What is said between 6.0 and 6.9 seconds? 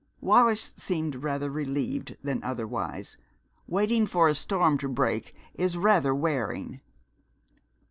wearing.